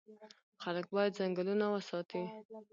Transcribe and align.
خلک 0.63 0.85
باید 0.95 1.17
ځنګلونه 1.19 1.65
وساتي. 1.69 2.23